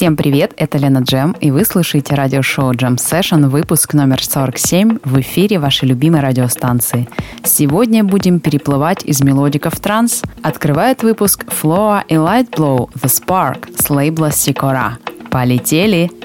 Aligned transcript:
Всем 0.00 0.16
привет, 0.16 0.54
это 0.56 0.78
Лена 0.78 1.00
Джем, 1.00 1.32
и 1.40 1.50
вы 1.50 1.62
слушаете 1.66 2.14
радиошоу 2.14 2.72
Jam 2.72 2.96
Session, 2.96 3.48
выпуск 3.50 3.92
номер 3.92 4.24
47 4.24 4.96
в 5.04 5.20
эфире 5.20 5.58
вашей 5.58 5.88
любимой 5.88 6.22
радиостанции. 6.22 7.06
Сегодня 7.44 8.02
будем 8.02 8.40
переплывать 8.40 9.04
из 9.04 9.20
мелодиков 9.20 9.78
транс. 9.78 10.22
Открывает 10.42 11.02
выпуск 11.02 11.44
Floa 11.44 12.02
и 12.08 12.14
Light 12.14 12.48
Blow 12.48 12.88
The 12.94 13.10
Spark 13.10 13.78
с 13.78 13.90
лейбла 13.90 14.30
Sikora. 14.30 14.92
Полетели! 15.30 16.19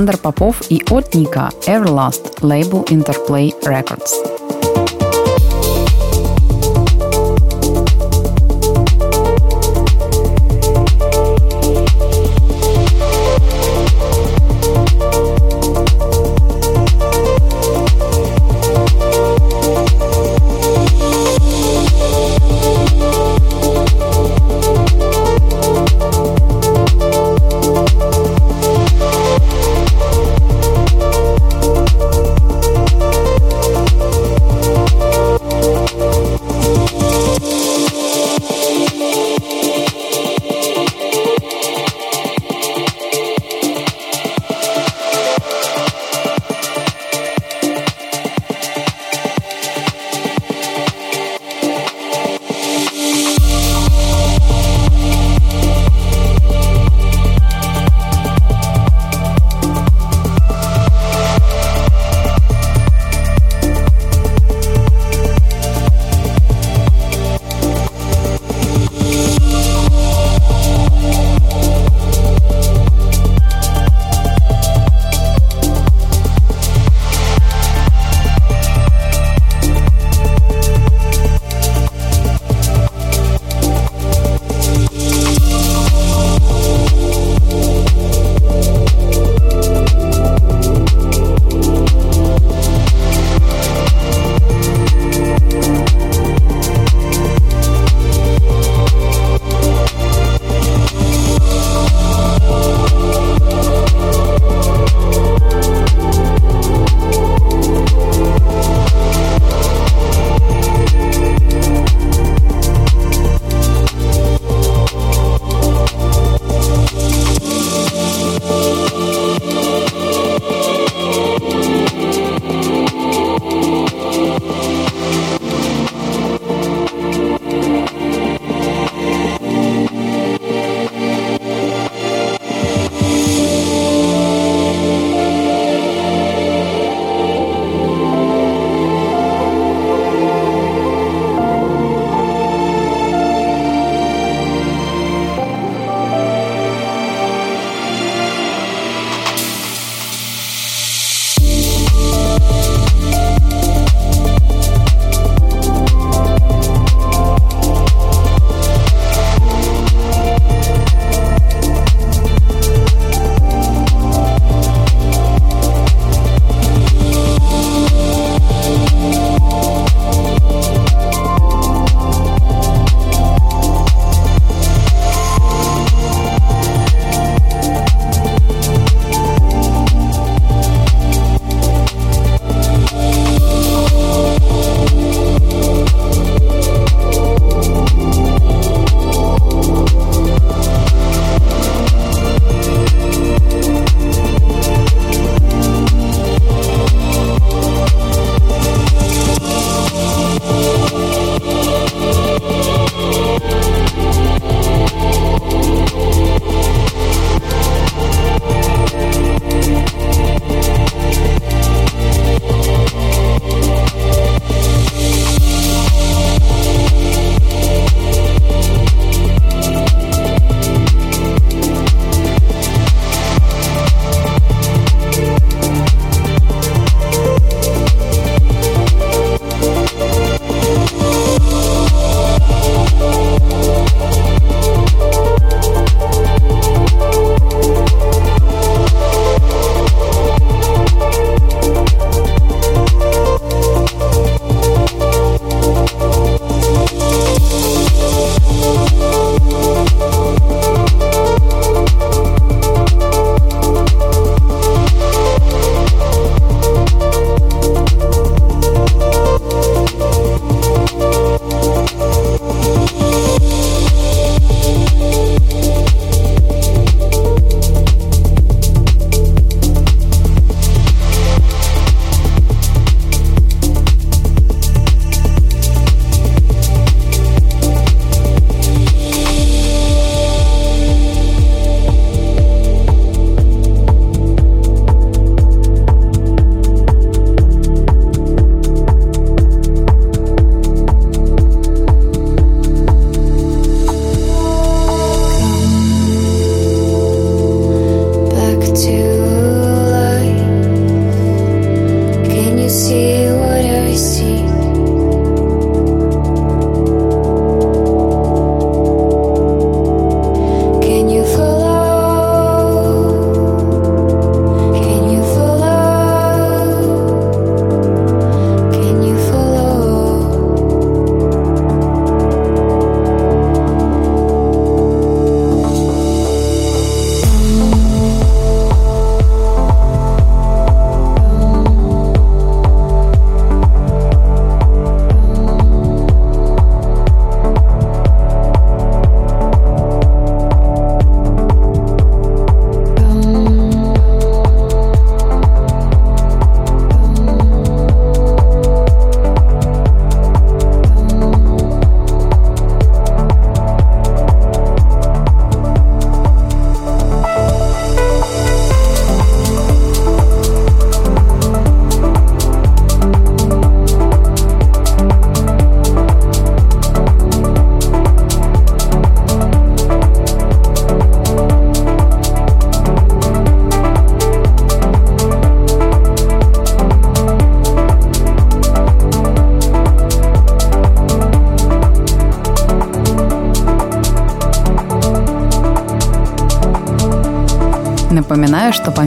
Александр 0.00 0.22
Попов 0.22 0.62
и 0.70 0.82
от 0.90 1.14
Ника 1.14 1.50
Everlast, 1.66 2.38
лейбл 2.40 2.84
Interplay 2.84 3.52
Records. 3.62 4.29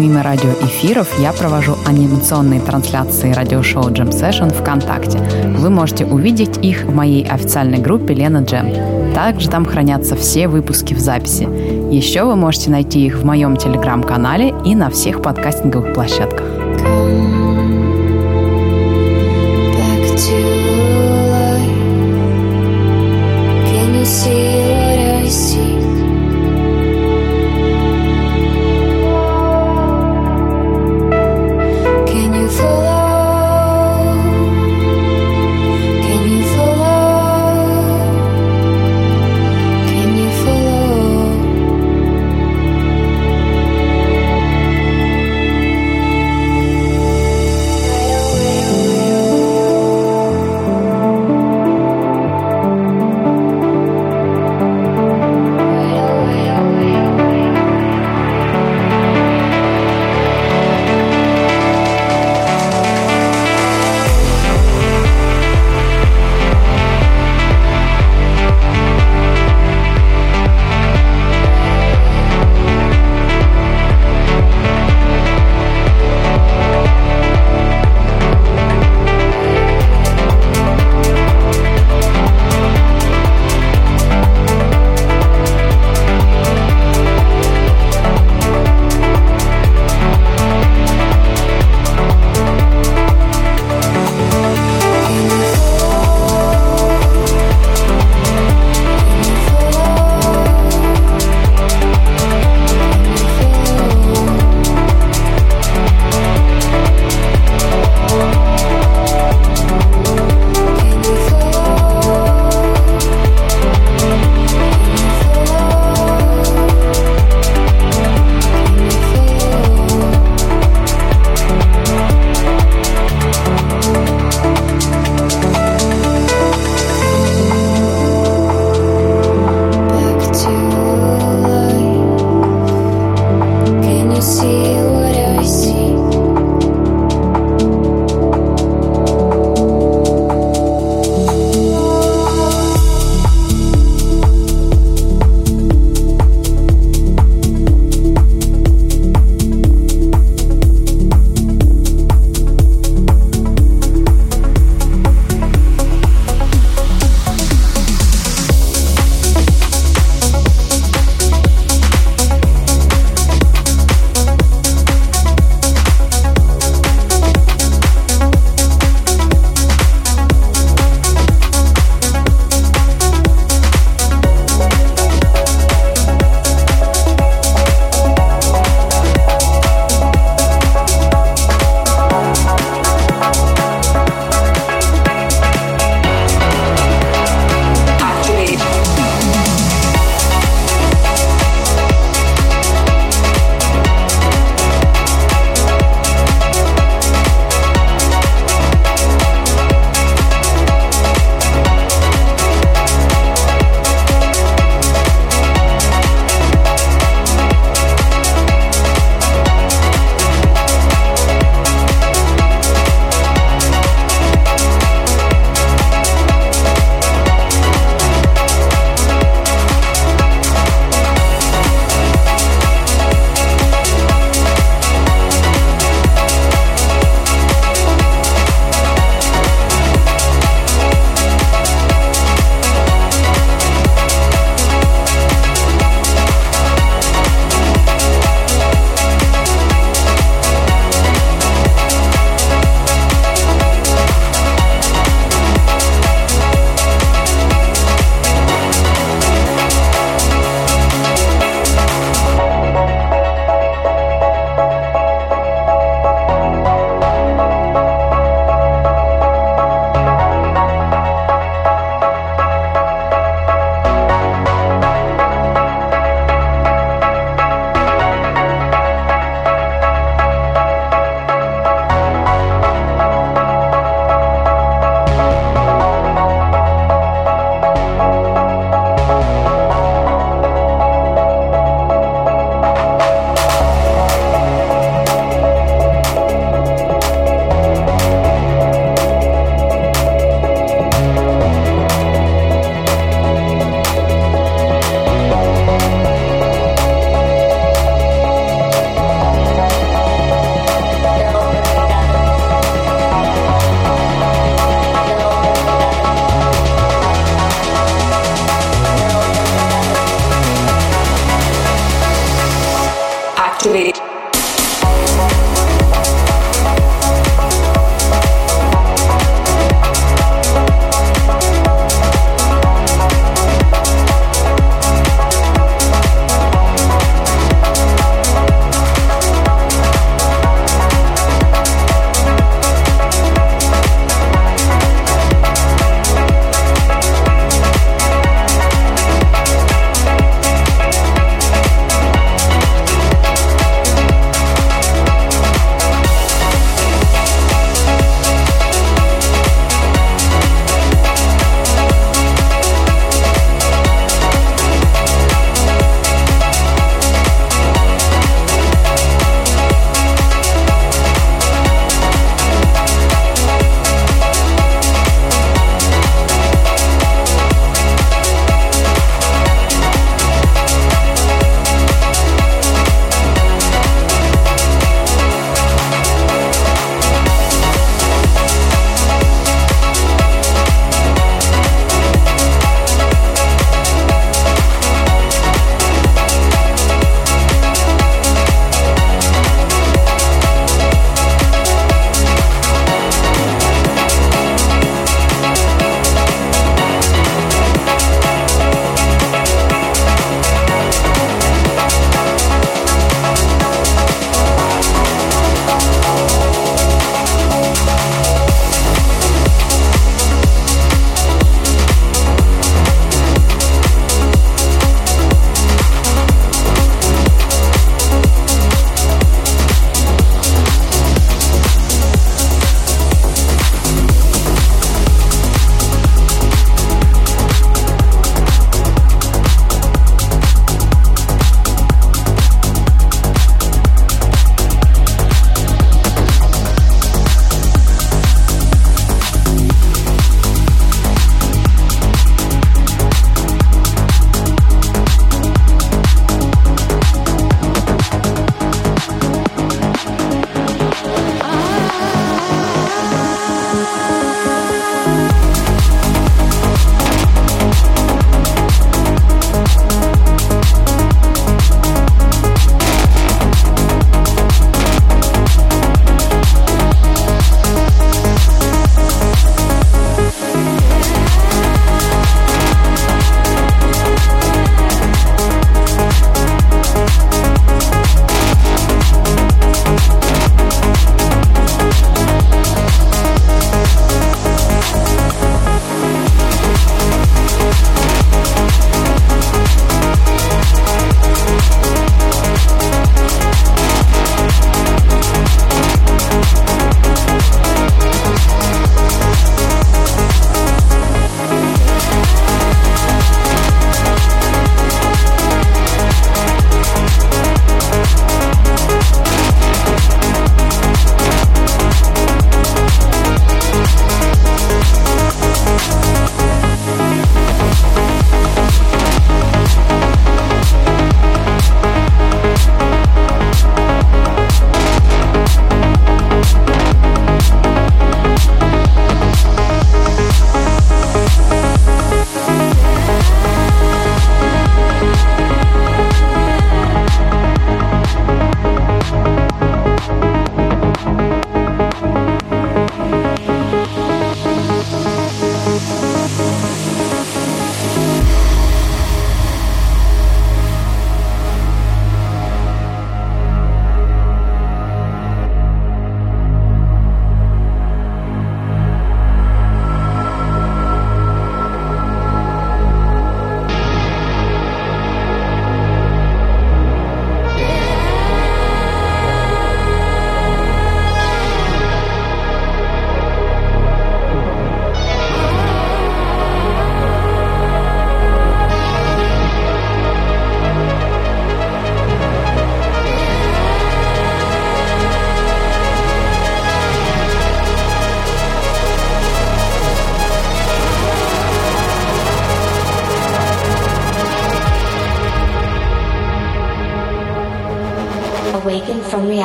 Помимо 0.04 0.22
радиоэфиров 0.22 1.18
я 1.22 1.32
провожу 1.32 1.78
анимационные 1.86 2.60
трансляции 2.60 3.32
радиошоу 3.32 3.90
Jam 3.90 4.10
Session 4.10 4.54
ВКонтакте. 4.54 5.18
Вы 5.58 5.70
можете 5.70 6.06
увидеть 6.06 6.58
их 6.62 6.84
в 6.84 6.94
моей 6.94 7.26
официальной 7.26 7.78
группе 7.78 8.14
Лена 8.14 8.40
Джем. 8.40 9.14
Также 9.14 9.50
там 9.50 9.64
хранятся 9.64 10.18
все 10.18 10.50
выпуски 10.50 10.94
в 10.94 11.00
записи. 11.00 11.44
Еще 11.90 12.26
вы 12.26 12.36
можете 12.36 12.70
найти 12.70 13.06
их 13.06 13.20
в 13.20 13.24
моем 13.24 13.56
телеграм-канале 13.56 14.54
и 14.66 14.76
на 14.76 14.90
всех 14.90 15.22
подкастинговых 15.22 15.94
площадках. 15.94 16.48
See? 24.04 24.53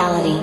reality. 0.09 0.38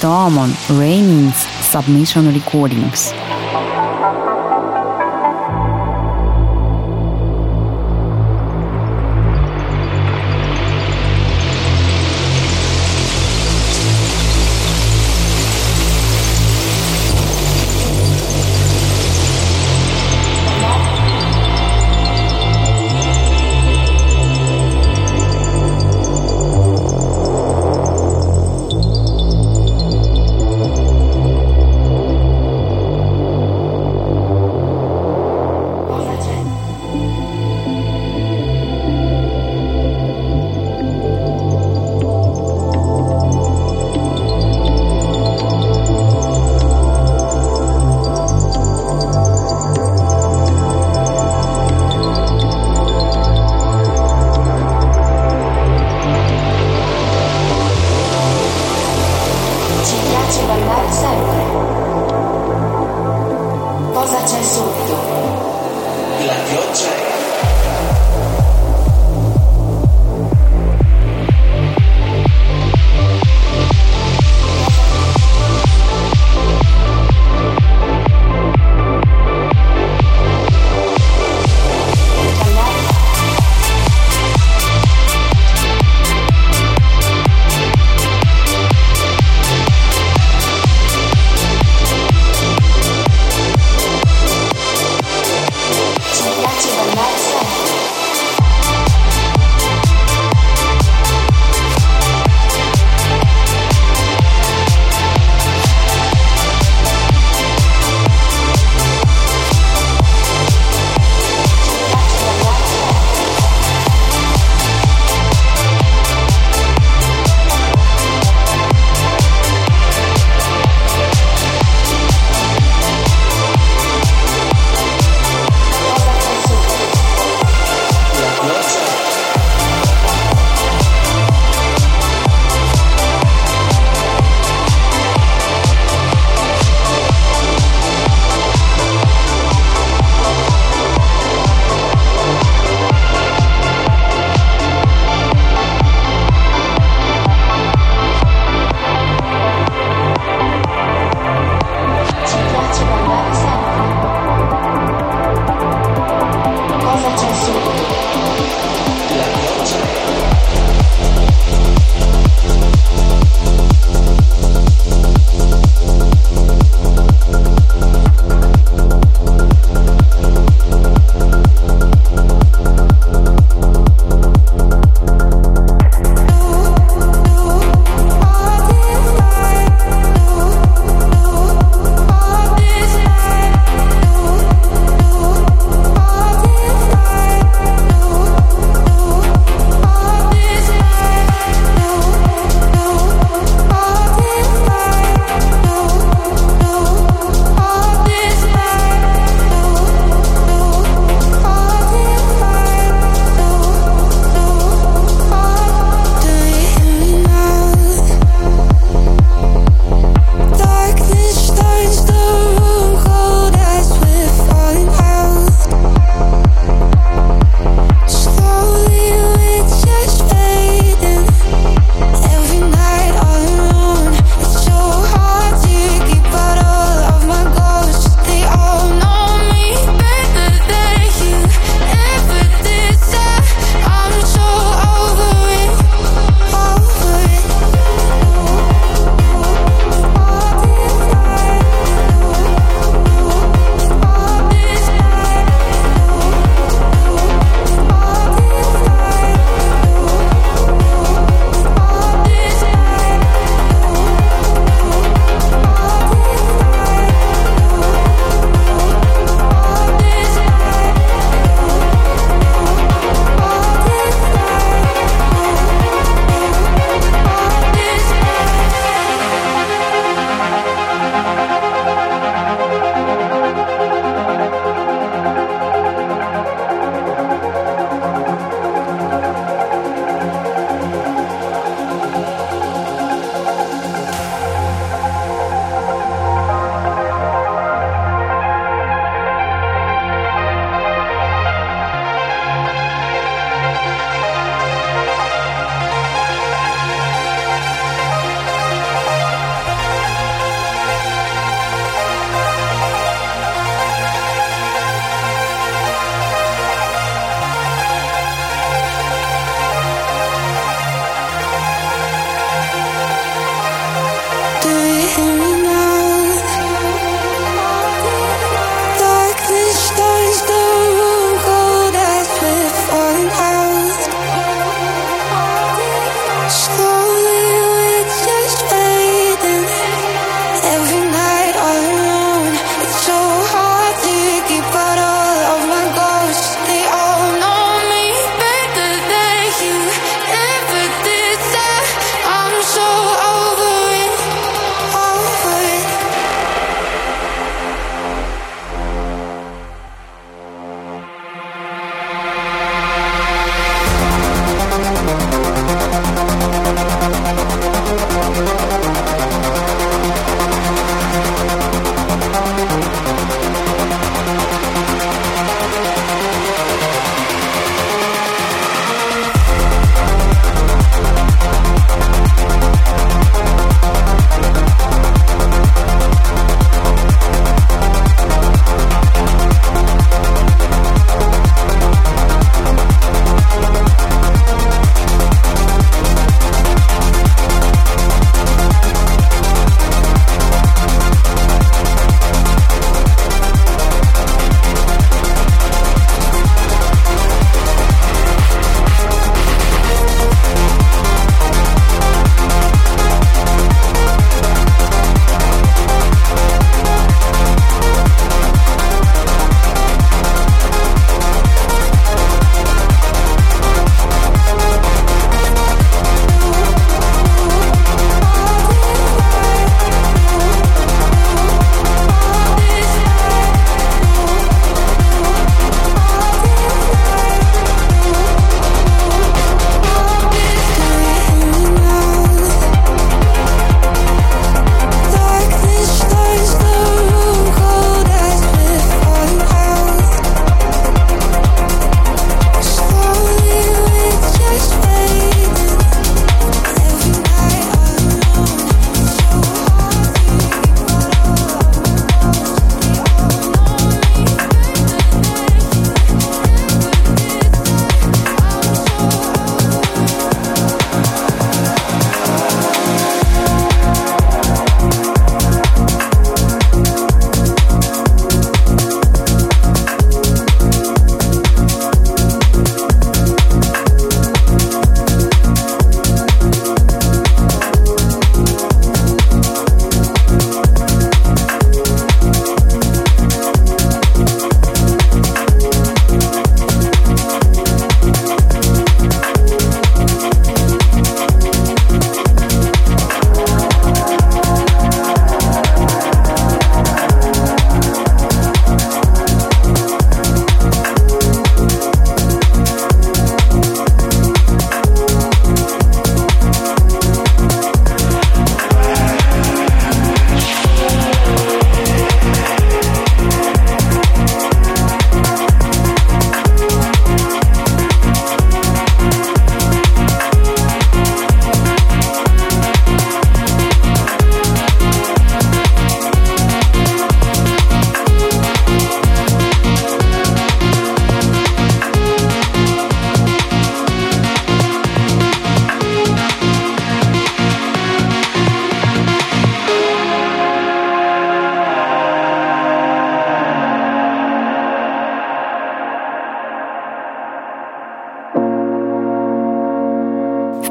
Diamond 0.00 0.56
Raining's 0.70 1.36
submission 1.70 2.32
recordings. 2.32 3.12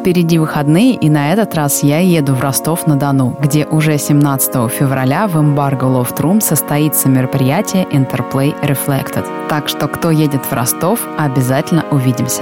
Впереди 0.09 0.39
выходные, 0.39 0.95
и 0.95 1.07
на 1.07 1.31
этот 1.31 1.53
раз 1.53 1.83
я 1.83 1.99
еду 1.99 2.33
в 2.33 2.41
Ростов-на-Дону, 2.41 3.37
где 3.39 3.67
уже 3.67 3.99
17 3.99 4.71
февраля 4.71 5.27
в 5.27 5.37
Embargo 5.37 5.81
Loft 5.81 6.17
Room 6.17 6.41
состоится 6.41 7.07
мероприятие 7.07 7.85
Interplay 7.85 8.59
Reflected. 8.63 9.23
Так 9.49 9.69
что, 9.69 9.87
кто 9.87 10.09
едет 10.09 10.43
в 10.47 10.51
Ростов, 10.51 10.99
обязательно 11.15 11.85
увидимся. 11.91 12.41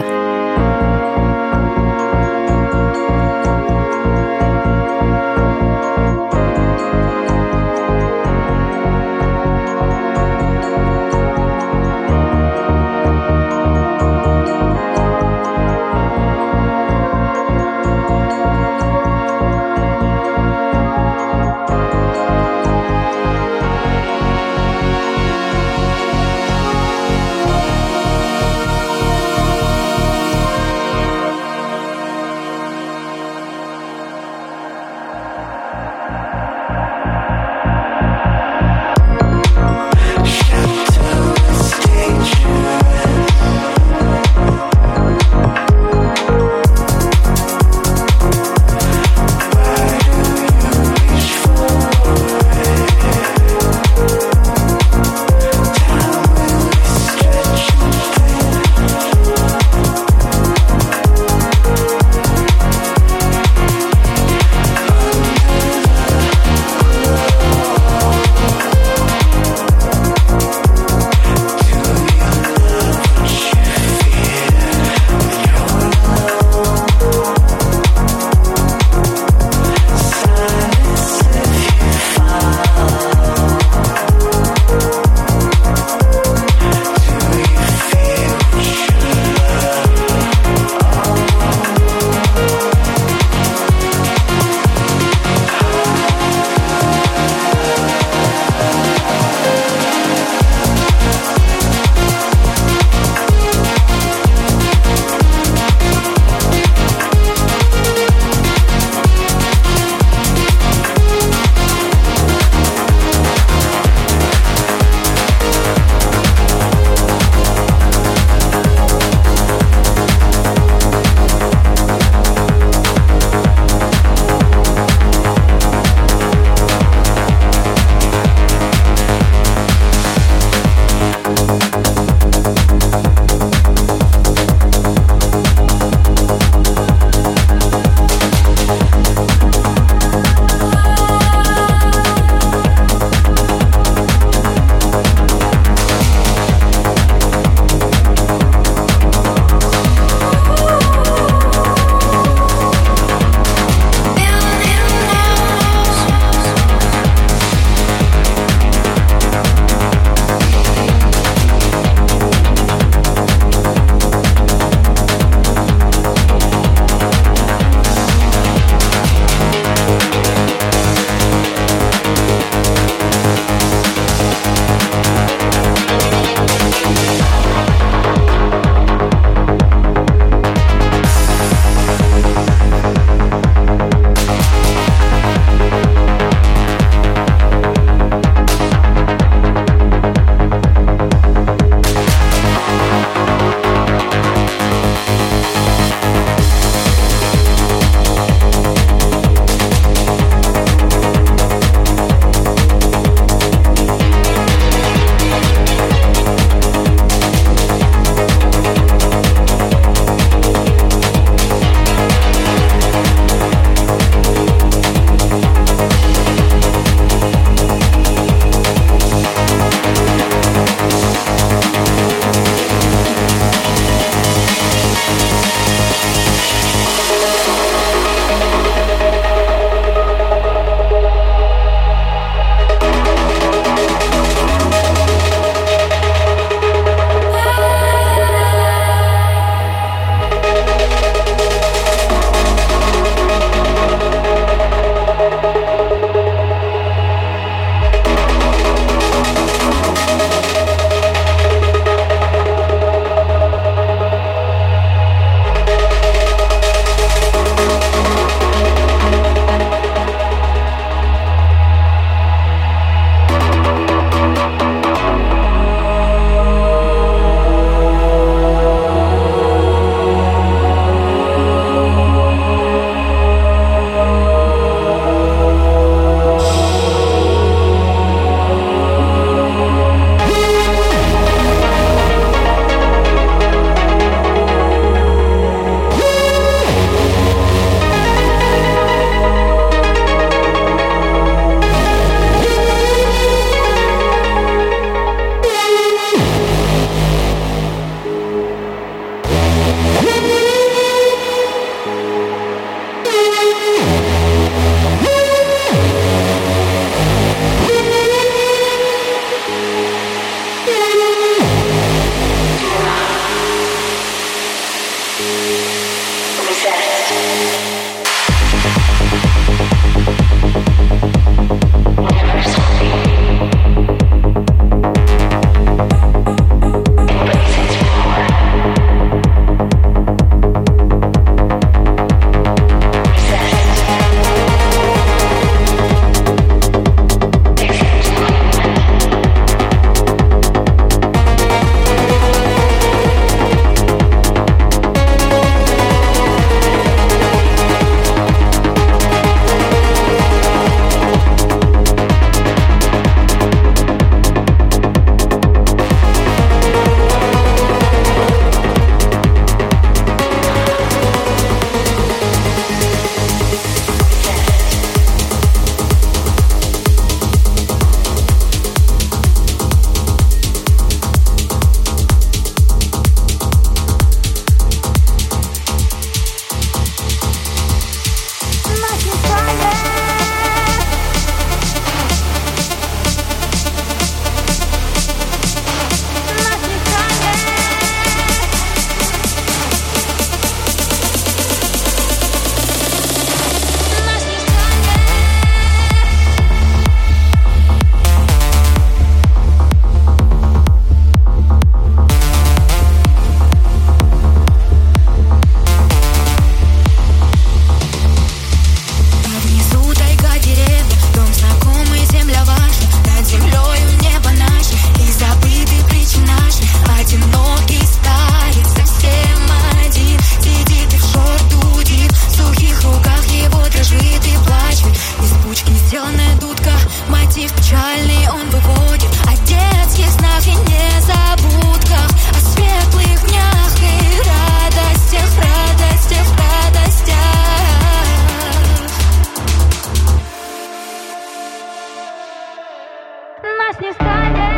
нас 443.68 443.80
не 443.82 443.91
станет. 443.91 444.56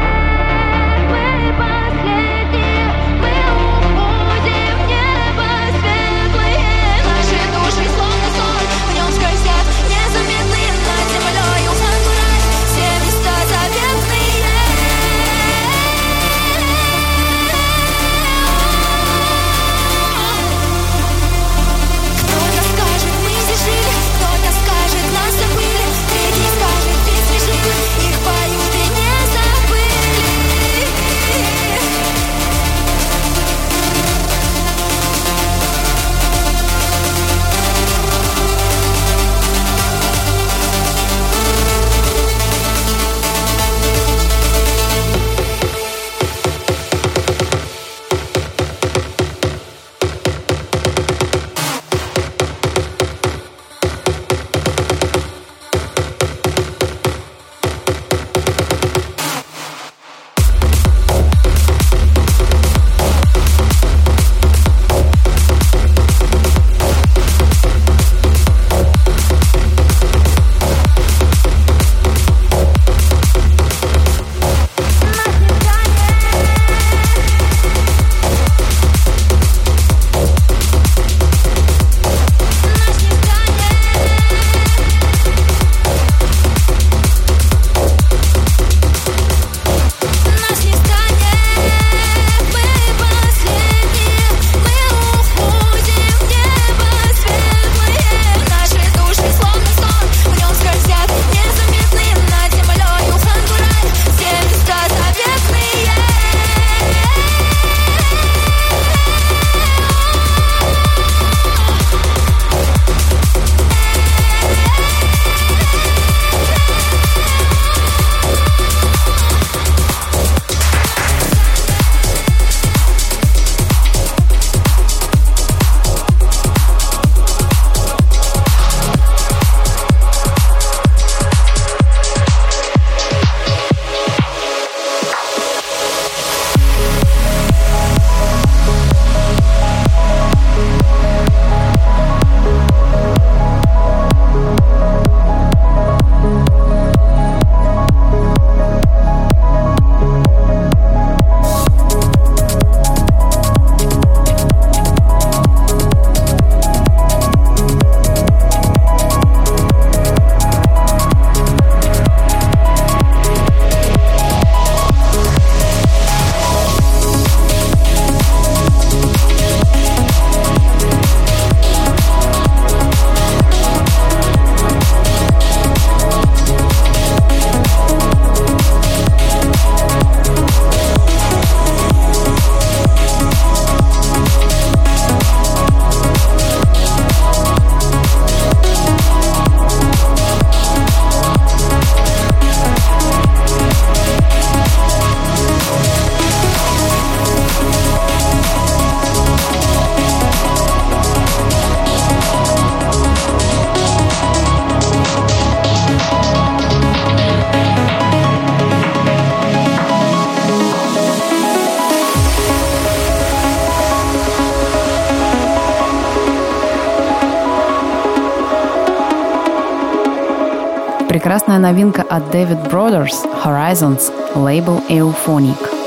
Прекрасная 221.09 221.57
новинка 221.57 222.03
от 222.03 222.23
David 222.35 222.69
Brothers 222.69 223.15
Horizons, 223.43 224.13
лейбл 224.35 224.79
Euphonic. 224.89 225.78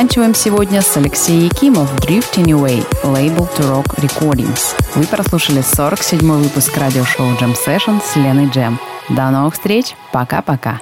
Заканчиваем 0.00 0.34
сегодня 0.34 0.80
с 0.80 0.96
Алексеем 0.96 1.44
Якимов 1.44 1.94
«Drifting 1.96 2.46
Away» 2.46 2.86
лейбл 3.04 3.46
To 3.58 3.70
Rock 3.70 3.96
Recordings. 3.98 4.74
Вы 4.94 5.04
прослушали 5.04 5.60
47-й 5.60 6.42
выпуск 6.42 6.74
радиошоу 6.78 7.26
Jam 7.34 7.54
Session 7.54 8.00
с 8.02 8.16
Леной 8.16 8.46
Джем. 8.48 8.78
До 9.10 9.28
новых 9.28 9.52
встреч. 9.52 9.94
Пока-пока. 10.10 10.80